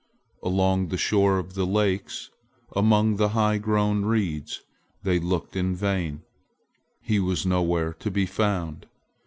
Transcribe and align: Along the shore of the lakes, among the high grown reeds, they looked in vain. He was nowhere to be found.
Along 0.41 0.87
the 0.87 0.97
shore 0.97 1.37
of 1.37 1.53
the 1.53 1.67
lakes, 1.67 2.31
among 2.75 3.17
the 3.17 3.29
high 3.37 3.59
grown 3.59 4.03
reeds, 4.03 4.63
they 5.03 5.19
looked 5.19 5.55
in 5.55 5.75
vain. 5.75 6.23
He 7.03 7.19
was 7.19 7.45
nowhere 7.45 7.93
to 7.93 8.09
be 8.09 8.25
found. 8.25 8.87